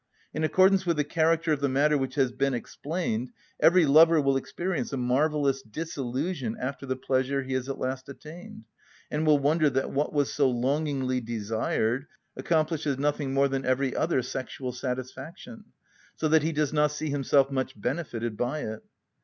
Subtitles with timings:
[0.33, 4.35] In accordance with the character of the matter which has been explained, every lover will
[4.35, 8.65] experience a marvellous disillusion after the pleasure he has at last attained,
[9.11, 14.23] and will wonder that what was so longingly desired accomplishes nothing more than every other
[14.23, 15.65] sexual satisfaction;
[16.15, 18.81] so that he does not see himself much benefited by it.